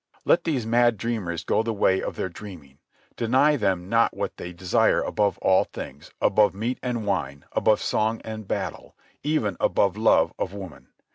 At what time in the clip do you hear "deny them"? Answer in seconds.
3.15-3.87